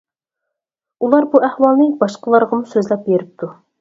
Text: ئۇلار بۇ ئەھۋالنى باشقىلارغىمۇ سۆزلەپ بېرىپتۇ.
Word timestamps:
ئۇلار 1.03 1.27
بۇ 1.35 1.41
ئەھۋالنى 1.49 1.87
باشقىلارغىمۇ 2.01 2.67
سۆزلەپ 2.73 3.05
بېرىپتۇ. 3.11 3.53